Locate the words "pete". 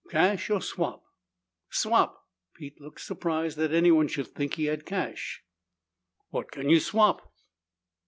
2.55-2.81